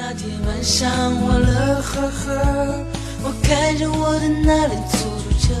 [0.00, 0.88] 那天晚上
[1.22, 2.84] 我乐呵呵，
[3.24, 5.52] 我开着我的那辆出租车，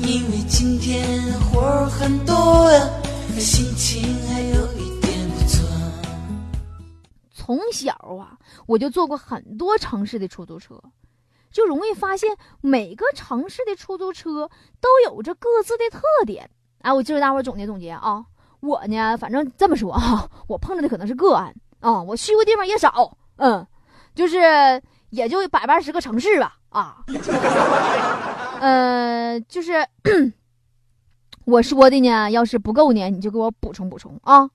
[0.00, 2.88] 因为今天活儿很多呀，
[3.38, 5.68] 心情还有一点不错。
[7.30, 10.82] 从小啊，我就坐过很多城市的出租车，
[11.52, 14.48] 就容易发现每个城市的出租车
[14.80, 16.48] 都有着各自的特点。
[16.80, 18.24] 哎，我今儿大伙总结总结啊，
[18.60, 21.54] 我呢，反正这么说啊，我碰着的可能是个案。
[21.80, 23.66] 啊，我去过地方也少，嗯，
[24.14, 27.04] 就是也就百八十个城市吧，啊，
[28.60, 29.74] 呃，就是
[31.44, 34.50] 我说的呢，要是不够呢，你就给我补充补充啊。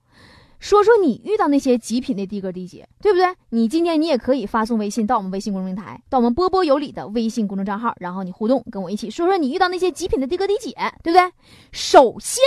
[0.59, 3.35] 说说你遇到那些极品的的哥的姐，对不对？
[3.49, 10.71] 你今天你也可以发送微信到我们微信公众平台，到我们波波有理的微信公众账号，然后你互动，跟我一起说说你遇到那些极品的的哥的姐，
[11.03, 11.31] 对不对？
[11.73, 12.41] 首先，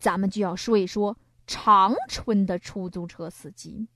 [0.00, 1.16] 咱们就要说一说。
[1.50, 3.88] 长春的出租车司机，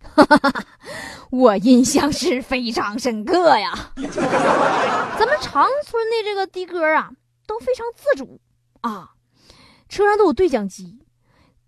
[1.30, 3.72] 我印象是非常深刻呀。
[3.96, 7.12] 咱们长春的这个的哥啊，
[7.46, 8.40] 都非常自主
[8.80, 9.12] 啊，
[9.88, 10.98] 车上都有对讲机。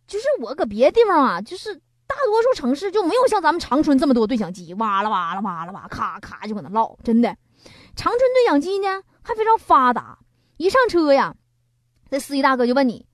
[0.09, 6.97] 就是我搁别的地方啊，就是大多数城市就没有像咱们长春这么多对讲机，哇啦哇啦哇啦哇，咔咔就搁那唠。
[7.05, 7.29] 真的，
[7.95, 8.89] 长春对讲机呢
[9.23, 10.19] 还非常发达。
[10.57, 11.37] 一上车呀，
[12.11, 13.07] 这司机大哥就问你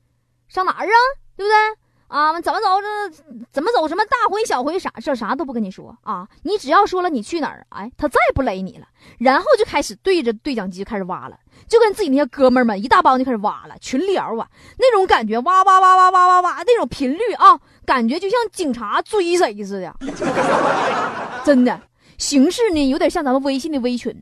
[0.49, 0.97] 上哪儿啊，
[1.37, 1.82] 对不对？
[2.13, 2.67] 啊，怎么走？
[2.83, 3.89] 这怎么走？
[3.89, 4.93] 什么大回小回啥？
[5.03, 6.29] 这啥都不跟你说啊！
[6.43, 8.87] 你只要说了你去哪儿，哎，他再不勒你了。
[9.19, 14.47] 然后就开始对着对讲机开始挖了，就跟自己那些哥们儿们一大帮就开始挖了，群聊啊，
[14.79, 19.97] 那种感觉，哇哇哇哇哇哇哇，那种频率啊，感觉就像警察追谁似的。
[21.45, 21.81] 真的，
[22.19, 24.15] 形式呢有点像咱们微信的微群，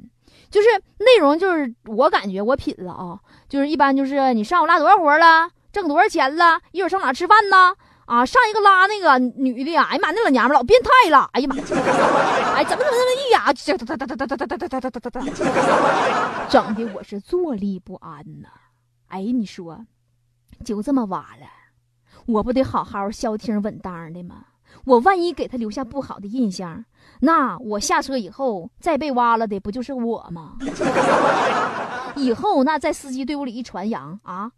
[0.49, 0.69] 就是
[0.99, 3.19] 内容就是我感觉我品了啊，
[3.49, 5.51] 就是一般就是你上午拉多少活了。
[5.73, 6.61] 挣多少钱了？
[6.73, 7.75] 一会儿上哪吃饭呢？
[8.07, 9.87] 啊，上一个拉那个女的呀！
[9.89, 11.31] 哎呀妈，那老娘们老变态了！
[11.33, 13.53] 哎呀妈，哎，怎么怎么怎么一呀？
[13.53, 18.49] 哒哒哒哒哒哒哒哒哒哒哒哒哒，整的我是坐立不安呐！
[19.09, 19.87] 哎，你说，
[20.65, 21.47] 就这么挖了，
[22.27, 24.47] 我不得好好消停稳当的吗？
[24.85, 26.85] 我万一给他留下不好的印象，
[27.21, 30.57] 那我下车以后再被挖了的不就是我吗？
[32.17, 34.51] 以后那在司机队伍里一传扬啊！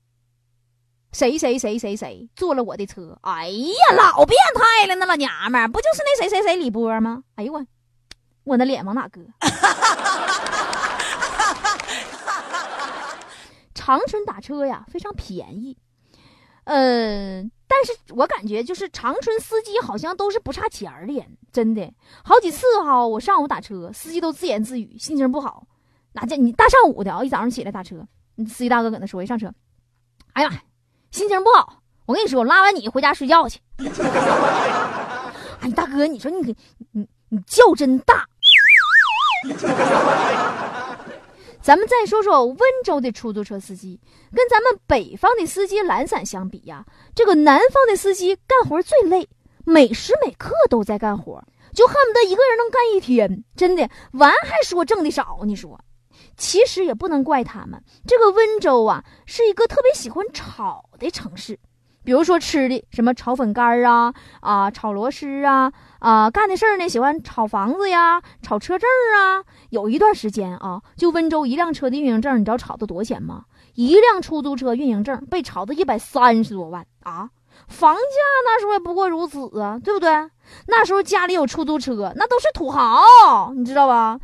[1.13, 3.19] 谁谁谁谁谁坐了我的车？
[3.21, 4.95] 哎呀，老变态了！
[4.95, 7.23] 那老娘们儿不就是那谁谁谁李波吗？
[7.35, 7.65] 哎呦我，
[8.45, 9.21] 我那脸往哪搁？
[13.75, 15.77] 长春打车呀，非常便宜。
[16.65, 21.93] 呃，但是我感觉就是长春司机好像都是不差钱儿的，真的。
[22.25, 25.67] 好几次哈，我上午打车，司机都自言自语，心情不好。
[26.13, 27.23] 哪这你大上午的啊？
[27.25, 28.07] 一早上起来打车，
[28.49, 29.53] 司机大哥搁那说，一上车，
[30.33, 30.57] 哎呀妈！
[31.13, 33.61] 心情不好，我跟你说，我拉完你回家睡觉去。
[35.61, 36.57] 哎，大哥，你说你
[36.93, 38.27] 你你叫真大。
[41.61, 44.01] 咱们再说说温州的出租车司机，
[44.35, 46.85] 跟咱们北方的司机懒散相比呀，
[47.15, 49.29] 这个南方的司机干活最累，
[49.65, 51.45] 每时每刻都在干活，
[51.75, 55.79] 就恨不得一个人能干一天，真的完还说挣的少，你说。
[56.37, 61.59] 其实也不能怪他们，这个温州啊是一个特别喜欢炒的城市，
[62.05, 69.45] 比如说吃的什么炒粉干啊啊，炒螺蛳啊啊，干的事儿呢喜欢炒房子呀，炒车证啊。
[69.71, 73.45] 有一段时间啊，就温州一辆车的运营证，你知道炒的多少钱吗？
[73.75, 77.31] 一辆出租车运营证被炒到一百三十多万啊！
[77.69, 78.01] 房价
[78.45, 80.11] 那时候也不过如此啊，对不对？
[80.67, 83.03] 那时候家里有出租车，那都是土豪，
[83.55, 84.19] 你知道吧？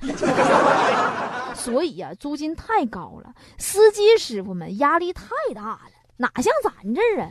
[1.69, 7.29] 所以呀，租金太高了，司机师傅们压力太大了，哪像咱这儿啊？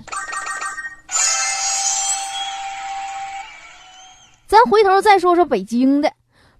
[4.45, 6.13] 咱回头再说说北京的，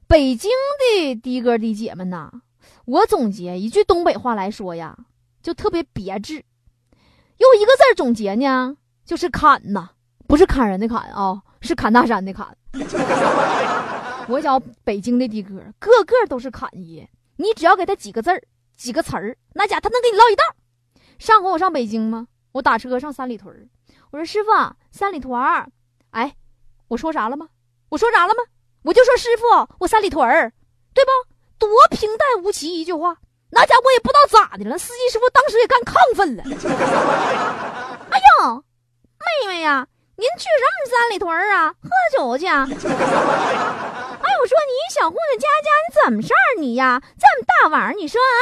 [0.07, 2.31] 北京的的哥的姐们呐，
[2.85, 4.97] 我总结一句东北话来说呀，
[5.43, 6.43] 就特别别致，
[7.37, 8.75] 用一个字总结呢，
[9.05, 9.91] 就是砍呐，
[10.27, 12.57] 不是砍人的砍啊，是砍大山的砍。
[14.27, 17.07] 我讲北京的的哥，个个都是砍爷。
[17.37, 18.43] 你只要给他几个字儿、
[18.75, 20.43] 几个词儿，那家他能给你唠一道。
[21.17, 22.27] 上回我上北京吗？
[22.53, 23.69] 我打车上三里屯
[24.11, 24.49] 我说师傅，
[24.91, 25.69] 三里屯儿，
[26.11, 26.35] 哎，
[26.87, 27.49] 我说啥了吗？
[27.89, 28.43] 我说啥了吗？
[28.83, 30.51] 我就说师傅，我三里屯儿，
[30.93, 31.11] 对不？
[31.59, 33.17] 多平淡无奇一句话，
[33.49, 34.77] 那家伙也不知道咋的了。
[34.77, 36.43] 司机师傅当时也干亢奋了。
[38.09, 38.63] 哎呦，
[39.19, 41.73] 妹妹呀，您去什么三里屯儿啊？
[41.81, 42.67] 喝酒去啊？
[42.69, 42.75] 哎，
[44.39, 45.46] 我说你小伙子家，
[46.07, 47.01] 怎么事儿你呀？
[47.19, 48.39] 这么大晚上，你说啊？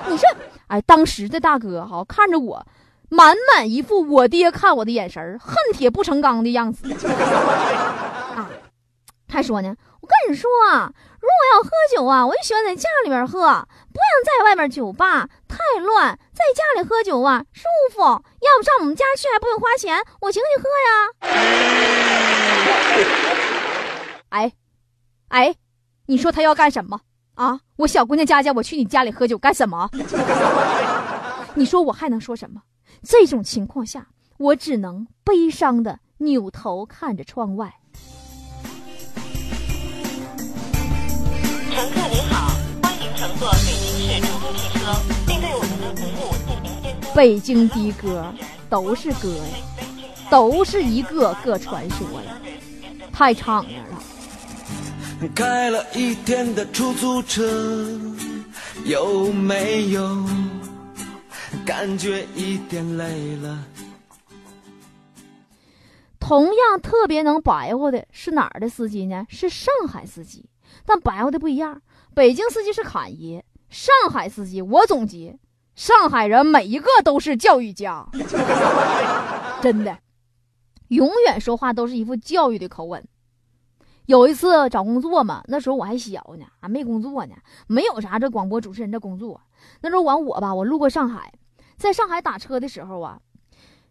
[0.08, 0.26] 你说，
[0.68, 2.66] 哎，当时的大哥哈看着我，
[3.10, 6.90] 满满一副我爹看我的眼神，恨铁不成钢的样子。
[8.34, 8.48] 啊，
[9.28, 10.90] 还说呢，我跟你说啊，
[11.20, 18.00] 如果要喝酒啊，我就喜欢在家里边喝，不想在外面酒吧太乱，在家里喝酒啊舒服。
[18.00, 21.10] 要不上我们家去还不用花钱，我请你喝呀。
[24.30, 24.52] 哎，
[25.28, 25.54] 哎，
[26.06, 27.00] 你说他要干什么
[27.34, 27.60] 啊？
[27.76, 29.88] 我小姑娘佳佳，我去你家里喝酒干什么？
[31.54, 32.60] 你说我还能说什么？
[33.02, 37.72] 这种情况下，我只能悲伤的扭头看着窗外。
[41.72, 42.52] 乘客您好，
[42.82, 44.94] 欢迎乘坐北京市出租汽车，
[45.26, 47.08] 并对我们的服务进行监督。
[47.14, 48.30] 北京的哥
[48.68, 49.42] 都是哥呀，
[50.30, 52.36] 都是一个个传说呀，
[53.10, 54.02] 太敞亮了。
[55.28, 57.88] 开了一天的出租车，
[58.84, 60.24] 有没有
[61.64, 63.64] 感觉一点累了？
[66.18, 69.26] 同样特别能白活的是哪儿的司机呢？
[69.28, 70.48] 是上海司机，
[70.84, 71.82] 但白活的不一样。
[72.14, 75.38] 北京司机是侃爷，上海司机我总结，
[75.74, 78.08] 上海人每一个都是教育家，
[79.60, 79.98] 真的，
[80.88, 83.04] 永远说话都是一副教育的口吻。
[84.06, 87.34] 有一次找工作嘛，那时候我还小呢，还没工作呢，
[87.66, 89.40] 没有啥这广播主持人的工作。
[89.80, 91.32] 那时候完我吧，我路过上海，
[91.76, 93.18] 在上海打车的时候啊，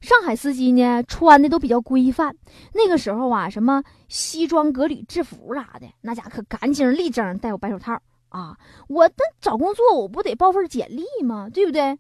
[0.01, 2.36] 上海司机呢穿的都比较规范。
[2.74, 8.00] 那个时候啊，什么西装革履制服啥的，那家可干净立正，戴我白手套
[8.30, 8.56] 啊。
[8.88, 11.50] 我那找工作我不得报份简历吗？
[11.51, 11.98] 对不对？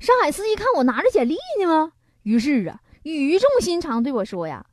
[0.00, 1.92] 上海司机看我拿着简历呢吗？
[2.24, 4.66] 于是啊，语重心长对我说呀。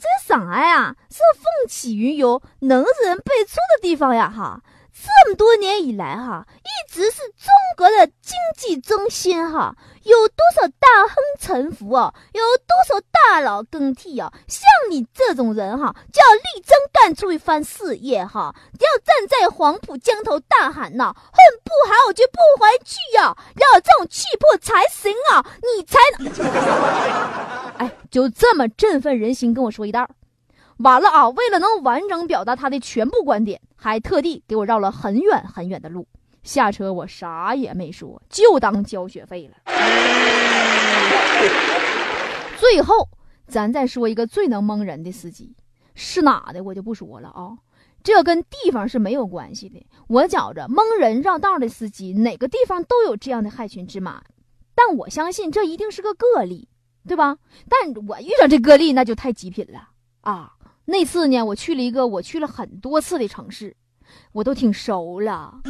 [0.00, 4.32] 这上海啊，是风起云涌、能人辈出的地方呀！
[4.34, 4.62] 哈，
[4.92, 9.74] 这么多年以来哈，一直是中国的经济中心哈。
[10.04, 12.14] 有多少大亨沉浮啊？
[12.32, 14.32] 有多少大佬更替啊？
[14.48, 21.32] 像你这种人哈，就要力争干出一番事业哈，要站在黄浦江头大喊呐：“混
[21.62, 25.44] 不好我就不回去呀！”要有这种气魄才行啊，
[25.76, 25.98] 你才。
[28.10, 30.08] 就这么振奋人心，跟我说一道。
[30.78, 31.28] 完了啊！
[31.28, 36.08] 为了能完整表达他的全部观点，还特地给我绕了很远很远的路。
[36.42, 39.56] 下车我啥也没说，就当交学费了。
[42.58, 43.06] 最后，
[43.46, 45.54] 咱再说一个最能蒙人的司机，
[45.94, 47.52] 是哪的我就不说了啊。
[48.02, 49.86] 这跟地方是没有关系的。
[50.08, 54.22] 我觉着蒙人绕道的司机，哪个地方都有这样的害群之马，
[54.74, 56.69] 但我相信这一定是个个例，
[57.06, 57.36] 对吧？
[57.68, 59.88] 但我遇上这个例，那就太极品了
[60.20, 60.52] 啊！
[60.84, 63.76] 那次呢，我去了一个我去了很多次的城市，
[64.32, 65.60] 我都挺熟了。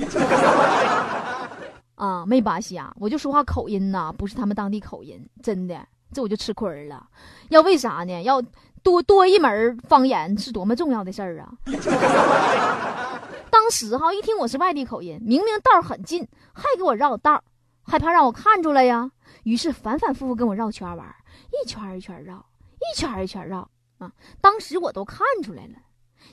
[1.94, 7.06] 啊，没巴西啊，我就说话口音呐，不是他们当地口音，真的，这我就吃亏了。
[7.50, 8.22] 要为啥呢？
[8.22, 8.42] 要
[8.82, 11.52] 多多一门方言是多么重要的事儿啊！
[13.50, 17.42] 当时哈，一听我是外地口音，明明道儿很近，还给我绕道儿，
[17.90, 19.10] 害怕让我看出来呀。
[19.42, 21.14] 于是反反复复跟我绕圈玩，
[21.50, 22.46] 一圈一圈绕，
[22.78, 23.68] 一圈一圈绕。
[23.98, 24.10] 啊！
[24.40, 25.74] 当时我都看出来了，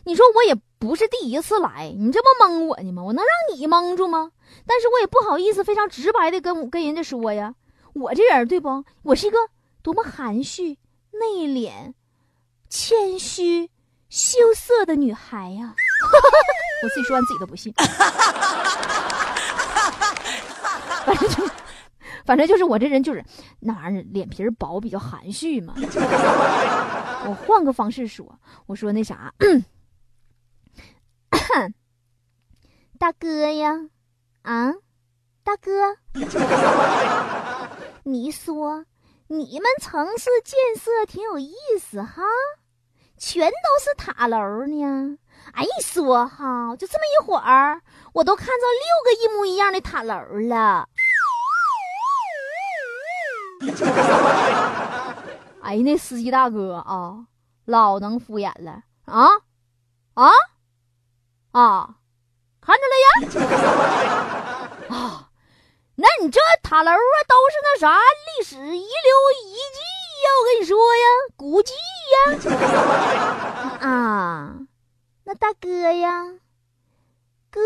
[0.05, 3.03] 你说我也不是第一次来，你这不蒙我呢吗？
[3.03, 4.31] 我能让你蒙住吗？
[4.65, 7.55] 但是我也不好意思非常直白的跟跟人家说呀，
[7.91, 8.85] 我这人对不？
[9.03, 9.37] 我是一个
[9.81, 10.77] 多么含蓄、
[11.11, 11.93] 内敛、
[12.69, 13.69] 谦虚、
[14.07, 15.75] 羞涩的女孩呀！
[16.83, 17.73] 我自己说完自己都不信。
[21.07, 21.49] 反正就。
[22.25, 23.23] 反正就是我这人就是
[23.61, 25.73] 那玩意儿，脸皮薄，比较含蓄嘛。
[25.77, 29.33] 我换个方式说，我说那啥，
[32.99, 33.89] 大哥呀，
[34.41, 34.73] 啊，
[35.41, 35.95] 大哥，
[38.03, 38.85] 你说
[39.27, 42.23] 你们城市建设挺有意思哈，
[43.17, 45.17] 全都是塔楼呢。
[45.53, 50.13] 哎，一说哈，就这么一会儿，我都看着六个一模一样的塔楼
[50.49, 50.89] 了。
[55.61, 57.25] 哎，那司机大哥啊，
[57.65, 59.27] 老能敷衍了啊
[60.13, 60.31] 啊
[61.51, 61.95] 啊！
[62.61, 63.09] 看着了呀
[64.89, 65.29] 啊！
[65.95, 66.95] 那你这塔楼啊，
[67.27, 67.97] 都是那啥
[68.37, 68.75] 历史遗留
[69.45, 69.79] 遗迹
[70.23, 70.25] 呀！
[70.39, 71.73] 我跟你说呀，古迹
[72.13, 72.15] 呀！
[73.81, 74.59] 啊，
[75.23, 76.25] 那大哥呀？
[77.49, 77.61] 哥，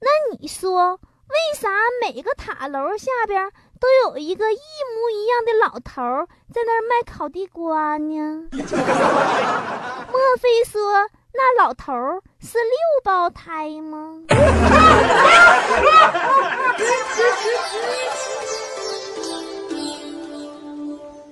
[0.00, 1.68] 那你说为啥
[2.00, 3.50] 每个塔楼下边
[3.80, 8.48] 都有一个一模一样的老头在那卖烤地瓜呢？
[8.52, 11.92] 莫非说那老头
[12.40, 14.20] 是六胞胎吗？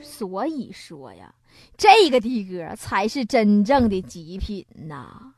[0.03, 1.33] 所以说呀，
[1.77, 5.33] 这个的哥才是真正的极品呐。